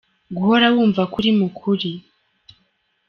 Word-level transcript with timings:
Guhora 0.35 0.65
wumva 0.73 1.01
ko 1.11 1.15
uri 1.19 1.31
mu 1.39 1.47
kuri. 1.59 1.91